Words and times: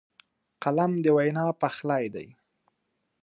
قلم 0.63 0.91
د 1.03 1.05
وینا 1.17 1.45
پخلی 1.61 2.05
دی 2.15 2.27